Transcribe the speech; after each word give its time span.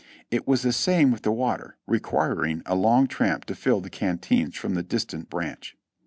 It 0.31 0.47
was 0.47 0.63
the 0.63 0.73
same 0.73 1.09
way 1.09 1.13
with 1.13 1.21
the 1.21 1.31
water, 1.31 1.77
requir 1.87 2.49
ing 2.49 2.63
a 2.65 2.73
long 2.73 3.05
tramp 3.05 3.45
to 3.45 3.53
fill 3.53 3.81
the 3.81 3.89
canteens 3.91 4.57
from 4.57 4.73
the 4.73 4.81
distant 4.81 5.29
branch. 5.29 5.75